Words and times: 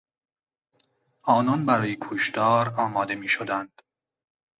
آنان 1.23 1.65
برای 1.65 1.97
کشتار 2.01 2.73
آماده 2.77 3.15
میشدند. 3.15 3.81